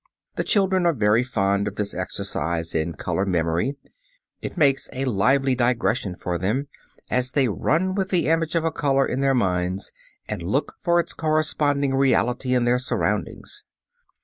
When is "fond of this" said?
1.21-1.93